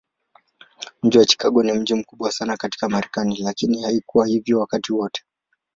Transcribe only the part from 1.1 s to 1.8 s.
wa Chicago ni